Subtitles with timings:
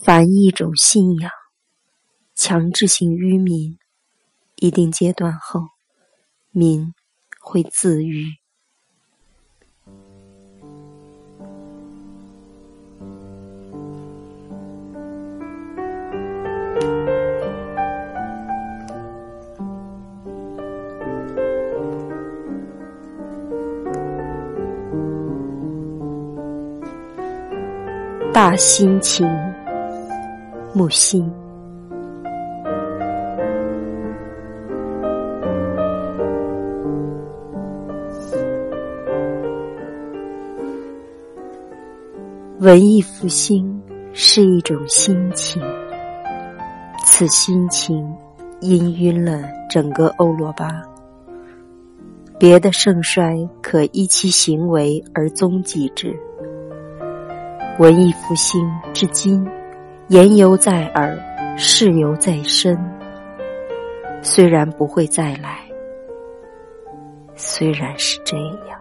[0.00, 1.30] 凡一种信仰，
[2.34, 3.78] 强制性愚民，
[4.56, 5.68] 一定阶段后，
[6.50, 6.92] 民
[7.40, 8.26] 会自愈。
[28.32, 29.51] 大心情。
[30.74, 31.30] 木心，
[42.58, 43.82] 文艺复兴
[44.14, 45.62] 是一种心情，
[47.04, 48.02] 此心情
[48.62, 50.82] 氤氲了整个欧罗巴。
[52.38, 56.18] 别的盛衰可依其行为而踪迹之，
[57.78, 59.46] 文艺复兴至今。
[60.08, 61.16] 言犹在耳，
[61.56, 62.78] 事犹在身。
[64.20, 65.60] 虽然不会再来，
[67.34, 68.36] 虽然是这
[68.68, 68.78] 样。